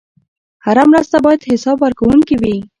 هره 0.65 0.83
مرسته 0.91 1.17
باید 1.25 1.45
حسابورکونکې 1.49 2.35
وي. 2.41 2.57